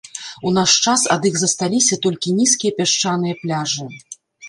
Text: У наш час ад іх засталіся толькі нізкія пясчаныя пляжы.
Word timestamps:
У 0.47 0.53
наш 0.57 0.71
час 0.85 1.03
ад 1.17 1.27
іх 1.31 1.37
засталіся 1.43 2.01
толькі 2.09 2.35
нізкія 2.41 2.77
пясчаныя 2.83 3.41
пляжы. 3.47 3.91